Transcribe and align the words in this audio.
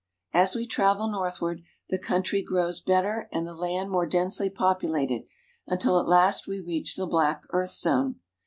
As 0.33 0.55
we 0.55 0.65
travel 0.65 1.07
northward, 1.09 1.61
the 1.89 1.99
country 1.99 2.41
grows 2.41 2.79
better 2.79 3.29
and 3.31 3.45
the 3.45 3.53
land 3.53 3.91
more 3.91 4.07
densely 4.07 4.49
populated, 4.49 5.27
until 5.67 5.99
at 5.99 6.07
last 6.07 6.47
we 6.47 6.59
reach 6.59 6.95
the 6.95 7.05
black 7.05 7.43
earth 7.51 7.73
zone. 7.75 8.15